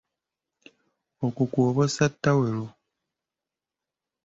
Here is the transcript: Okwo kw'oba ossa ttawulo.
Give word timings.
Okwo 1.25 1.43
kw'oba 1.51 1.81
ossa 1.87 2.05
ttawulo. 2.13 2.65